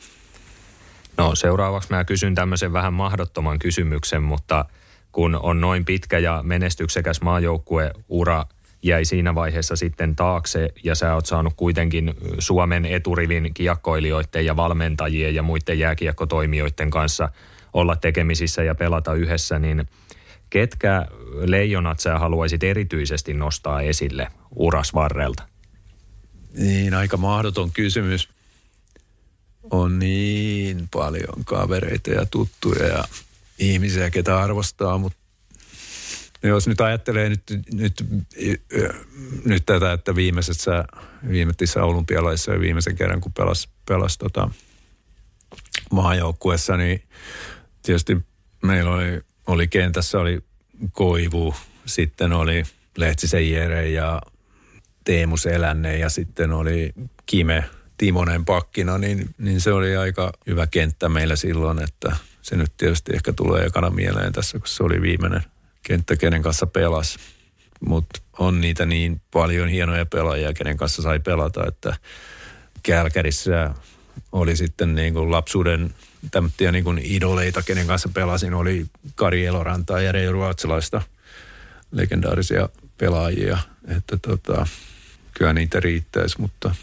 [1.17, 4.65] No seuraavaksi mä kysyn tämmöisen vähän mahdottoman kysymyksen, mutta
[5.11, 8.45] kun on noin pitkä ja menestyksekäs maajoukkueura
[8.83, 15.35] jäi siinä vaiheessa sitten taakse ja sä oot saanut kuitenkin Suomen eturivin kiekkoilijoiden ja valmentajien
[15.35, 17.29] ja muiden jääkiekkotoimijoiden kanssa
[17.73, 19.87] olla tekemisissä ja pelata yhdessä, niin
[20.49, 25.43] ketkä leijonat sä haluaisit erityisesti nostaa esille uras varrelta?
[26.53, 28.29] Niin, aika mahdoton kysymys
[29.71, 33.03] on niin paljon kavereita ja tuttuja ja
[33.59, 35.17] ihmisiä, ketä arvostaa, mutta
[36.43, 37.93] jos nyt ajattelee nyt, nyt,
[39.45, 40.85] nyt tätä, että viimeisessä,
[41.29, 44.49] viimeisissä olympialaissa ja viimeisen kerran, kun pelas, pelas tota
[45.91, 47.03] maajoukkuessa, niin
[47.81, 48.17] tietysti
[48.63, 50.39] meillä oli, oli kentässä oli
[50.91, 52.63] Koivu, sitten oli
[52.97, 54.21] Lehtisen Jere ja
[55.03, 56.93] Teemu Selänne ja sitten oli
[57.25, 57.63] Kime
[57.97, 63.11] Timonen pakkina, niin, niin se oli aika hyvä kenttä meillä silloin, että se nyt tietysti
[63.15, 65.43] ehkä tulee ekana mieleen tässä, kun se oli viimeinen
[65.87, 67.17] kenttä, kenen kanssa pelas.
[67.79, 71.95] Mutta on niitä niin paljon hienoja pelaajia, kenen kanssa sai pelata, että
[72.83, 73.73] Kälkärissä
[74.31, 75.93] oli sitten niin kuin lapsuuden
[76.31, 81.01] tämmöisiä niin kuin idoleita, kenen kanssa pelasin, oli Kari Eloranta ja Reijo Ruotsalaista
[81.91, 83.57] legendaarisia pelaajia.
[83.87, 84.67] Että tota,
[85.33, 86.75] kyllä niitä riittäisi, mutta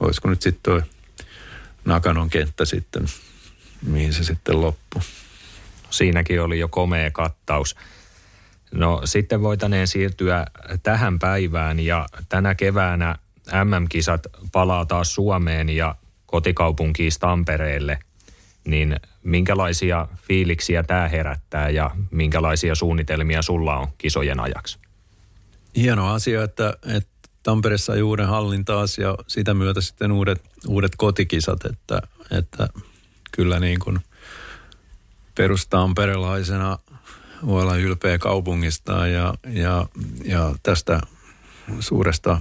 [0.00, 0.82] olisiko nyt sitten tuo
[1.84, 3.06] Nakanon kenttä sitten,
[3.82, 5.02] mihin se sitten loppui.
[5.90, 7.76] Siinäkin oli jo komea kattaus.
[8.72, 10.46] No sitten voitaneen siirtyä
[10.82, 13.16] tähän päivään ja tänä keväänä
[13.64, 15.94] MM-kisat palaa taas Suomeen ja
[16.26, 17.98] kotikaupunkiin Tampereelle.
[18.64, 24.78] Niin minkälaisia fiiliksiä tämä herättää ja minkälaisia suunnitelmia sulla on kisojen ajaksi?
[25.76, 30.92] Hieno asia, että, että Tampereessa ei uuden hallin taas ja sitä myötä sitten uudet, uudet
[30.96, 32.68] kotikisat, että, että
[33.32, 33.98] kyllä niin kuin
[35.34, 36.78] perustamperelaisena
[37.46, 39.86] voi olla ylpeä kaupungista ja, ja,
[40.24, 41.00] ja tästä
[41.80, 42.40] suuresta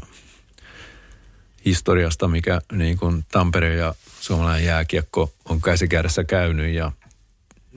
[1.65, 6.91] historiasta, mikä niin kuin Tampere ja suomalainen jääkiekko on käsikädessä käynyt ja,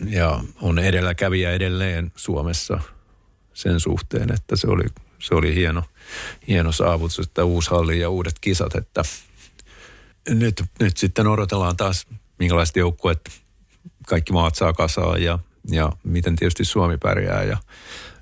[0.07, 2.81] ja on edelläkävijä edelleen Suomessa
[3.55, 4.85] sen suhteen, että se oli,
[5.19, 5.83] se oli hieno,
[6.49, 9.03] hieno saavutus, että uusi halli ja uudet kisat, että
[10.29, 12.07] nyt, nyt sitten odotellaan taas
[12.39, 13.31] minkälaiset joukkueet
[14.07, 15.39] kaikki maat saa kasaan ja,
[15.71, 17.57] ja miten tietysti Suomi pärjää ja,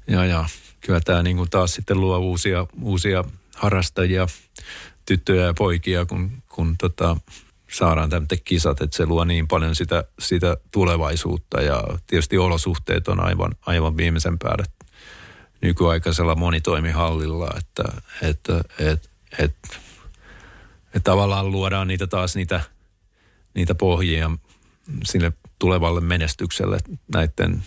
[0.07, 0.45] ja, ja
[0.81, 3.25] kyllä tämä niin kuin taas sitten luo uusia, uusia
[3.57, 4.27] harrastajia,
[5.07, 7.17] tyttöjä ja poikia, kun, kun tota,
[7.73, 11.61] saadaan tämmöiset kisat, että se luo niin paljon sitä, sitä tulevaisuutta.
[11.61, 14.65] Ja tietysti olosuhteet on aivan, aivan viimeisen päälle
[15.61, 19.55] nykyaikaisella monitoimihallilla, että, että et, et,
[20.95, 22.61] et tavallaan luodaan niitä taas niitä,
[23.55, 24.31] niitä pohjia
[25.05, 26.79] sinne tulevalle menestykselle
[27.15, 27.63] näiden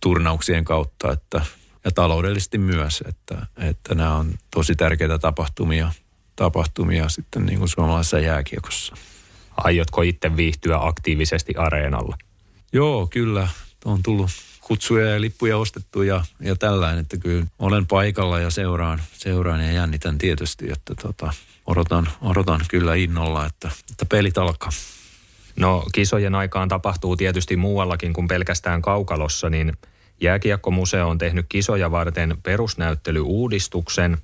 [0.00, 1.44] turnauksien kautta, että,
[1.84, 5.92] ja taloudellisesti myös, että, että nämä on tosi tärkeitä tapahtumia,
[6.36, 8.96] tapahtumia sitten niin kuin suomalaisessa jääkiekossa.
[9.56, 12.16] Aiotko itse viihtyä aktiivisesti areenalla?
[12.72, 13.48] Joo, kyllä.
[13.84, 19.02] On tullut kutsuja ja lippuja ostettu ja, ja tällainen, että kyllä olen paikalla ja seuraan,
[19.12, 21.32] seuraan ja jännitän tietysti, että tota,
[21.66, 24.70] odotan, odotan kyllä innolla, että, että pelit alkaa.
[25.56, 29.72] No kisojen aikaan tapahtuu tietysti muuallakin kuin pelkästään kaukalossa, niin
[30.20, 34.18] Jääkiekkomuseo on tehnyt kisoja varten perusnäyttelyuudistuksen,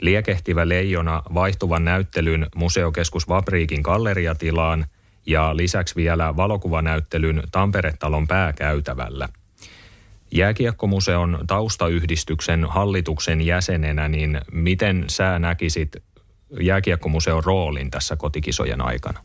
[0.00, 4.86] liekehtivä leijona vaihtuvan näyttelyn museokeskus Vapriikin galleriatilaan
[5.26, 9.28] ja lisäksi vielä valokuvanäyttelyn Tampere-talon pääkäytävällä–
[10.34, 15.96] Jääkiekkomuseon taustayhdistyksen hallituksen jäsenenä, niin miten sä näkisit
[16.60, 19.24] Jääkiekkomuseon roolin tässä kotikisojen aikana?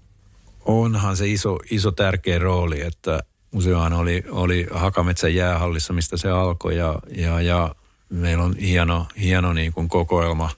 [0.67, 6.77] Onhan se iso, iso tärkeä rooli, että museohan oli, oli Hakametsän jäähallissa, mistä se alkoi
[6.77, 7.75] ja, ja, ja
[8.09, 10.49] meillä on hieno, hieno niin kuin kokoelma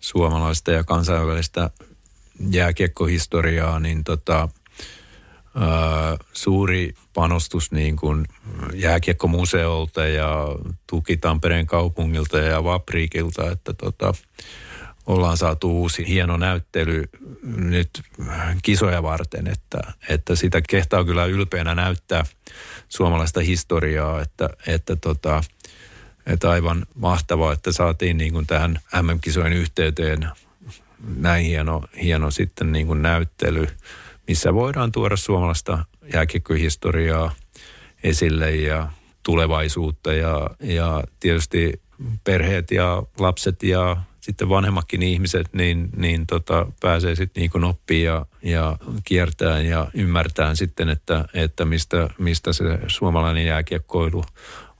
[0.00, 1.70] suomalaista ja kansainvälistä
[2.50, 4.48] jääkiekkohistoriaa, niin tota,
[5.54, 8.26] ää, suuri panostus niin kuin
[8.74, 10.46] jääkiekkomuseolta ja
[10.86, 14.14] tuki Tampereen kaupungilta ja Vapriikilta, että tota,
[15.06, 17.04] ollaan saatu uusi hieno näyttely
[17.42, 17.90] nyt
[18.62, 19.78] kisoja varten, että,
[20.08, 22.24] että sitä kehtaa kyllä ylpeänä näyttää
[22.88, 25.42] suomalaista historiaa, että, että, tota,
[26.26, 30.30] että aivan mahtavaa, että saatiin niin kuin tähän MM-kisojen yhteyteen
[31.16, 33.66] näin hieno, hieno sitten niin kuin näyttely,
[34.28, 37.34] missä voidaan tuoda suomalaista jääkiekkohistoriaa
[38.02, 38.90] esille ja
[39.22, 41.82] tulevaisuutta ja, ja tietysti
[42.24, 48.26] perheet ja lapset ja sitten vanhemmatkin ihmiset, niin, niin tota, pääsee sitten niin oppii ja,
[48.42, 54.24] ja kiertää ja ymmärtää sitten, että, että mistä, mistä se suomalainen jääkiekkoilu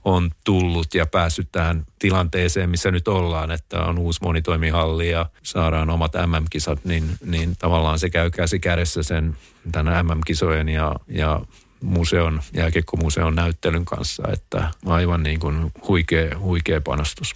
[0.05, 5.91] on tullut ja päässyt tähän tilanteeseen, missä nyt ollaan, että on uusi monitoimihalli ja saadaan
[5.91, 9.36] omat MM-kisat, niin, niin tavallaan se käy käsi kädessä sen
[9.72, 11.41] tämän MM-kisojen ja, ja
[11.82, 17.34] museon, jääkiekkomuseon näyttelyn kanssa, että aivan niin kuin huikea, huikea panostus.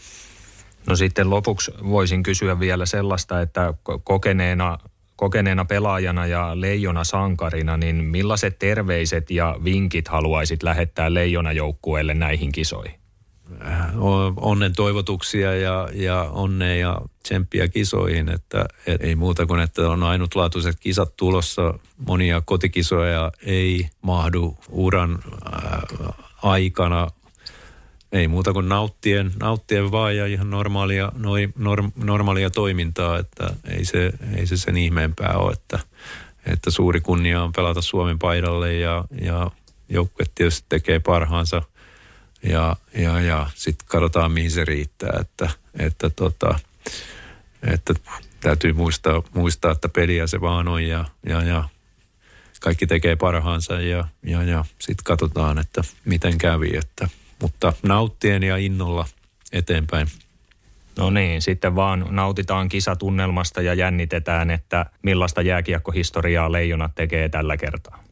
[0.87, 3.75] No sitten lopuksi voisin kysyä vielä sellaista, että
[4.05, 4.79] kokeneena,
[5.17, 12.53] kokeneena pelaajana ja leijona sankarina, niin millaiset terveiset ja vinkit haluaisit lähettää leijona joukkueelle näihin
[12.53, 12.95] kisoihin?
[14.37, 20.03] Onnen toivotuksia ja, ja onnea ja tsemppiä kisoihin, että et, ei muuta kuin, että on
[20.03, 21.75] ainutlaatuiset kisat tulossa.
[22.07, 25.19] Monia kotikisoja ei mahdu uran
[25.53, 25.83] ää,
[26.43, 27.09] aikana
[28.15, 33.85] ei muuta kuin nauttien, nauttien vaan ja ihan normaalia, noi, norm, normaalia toimintaa, että ei
[33.85, 35.79] se, ei se sen ihmeempää ole, että,
[36.47, 39.51] että suuri kunnia on pelata Suomen paidalle ja, ja
[39.89, 41.63] joukkue tietysti tekee parhaansa
[42.43, 46.59] ja, ja, ja sitten katsotaan mihin se riittää, että, että, tota,
[47.63, 47.95] että
[48.41, 51.69] täytyy muistaa, muistaa, että peliä se vaan on ja, ja, ja
[52.61, 57.09] kaikki tekee parhaansa ja, ja, ja sitten katsotaan, että miten kävi, että–
[57.43, 59.07] mutta nauttien ja innolla
[59.53, 60.09] eteenpäin.
[60.99, 68.05] No niin, sitten vaan nautitaan kisatunnelmasta ja jännitetään, että millaista jääkiekkohistoriaa leijonat tekee tällä kertaa.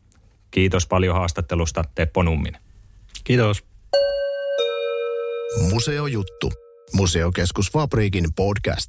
[0.51, 2.61] Kiitos paljon haastattelusta, Teppo Numminen.
[3.25, 3.65] Kiitos.
[5.71, 6.53] Museojuttu.
[6.93, 8.89] Museokeskus Fabriikin podcast.